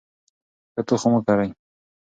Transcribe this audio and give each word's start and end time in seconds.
ښه 0.73 0.81
تخم 0.87 1.11
وکرئ. 1.15 1.49